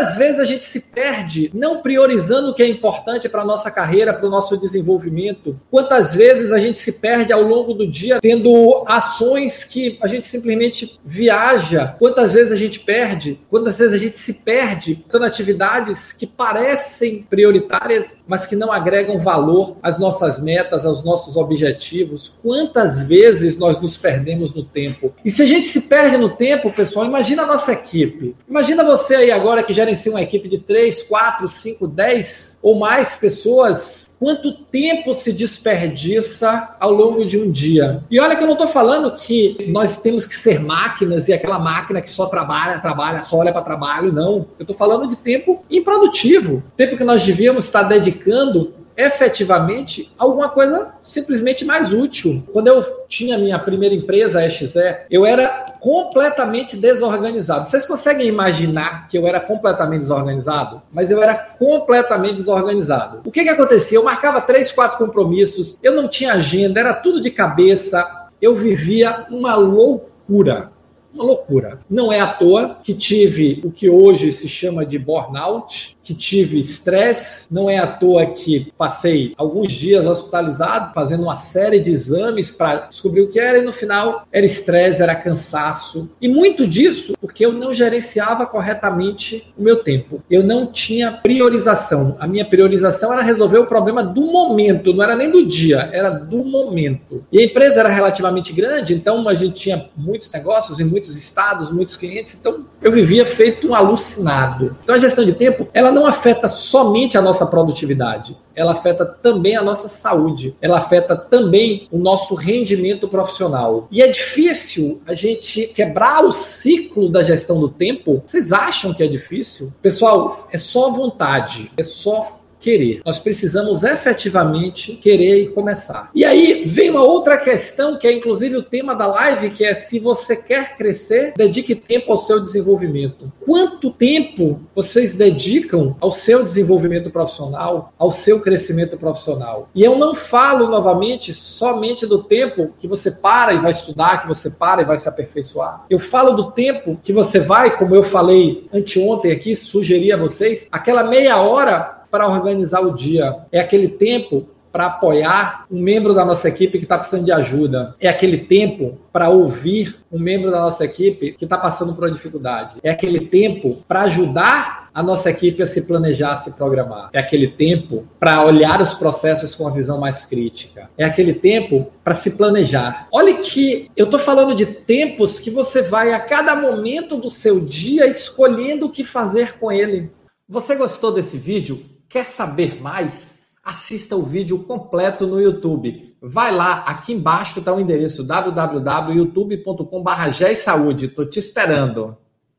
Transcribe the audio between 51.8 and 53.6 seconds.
útil. Quando eu tinha minha